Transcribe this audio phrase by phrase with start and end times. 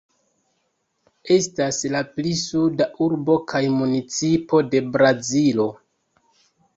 [1.33, 5.67] Estas la pli suda urbo kaj municipo de Brazilo.